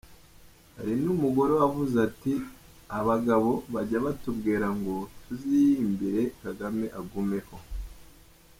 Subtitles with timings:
[0.75, 2.33] Hari n’umugore wavuze ati
[2.99, 7.57] “Abagabo bajya batubwira ngo tuziyimbire Kagame agumeho.